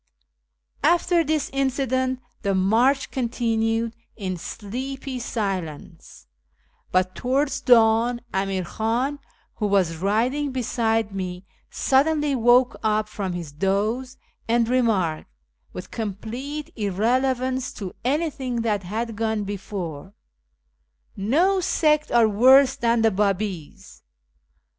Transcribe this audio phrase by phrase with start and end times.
[0.83, 6.25] After this incident the march continued in sleepy silence;
[6.91, 9.19] but towards dawn Amir Khan,
[9.57, 14.17] who was riding beside me, suddenly woke up from his doze,
[14.47, 15.29] and remarked,
[15.71, 20.13] with complete irrelevance to anything that had gone before,"
[21.35, 24.01] No sect are worse than the Babis."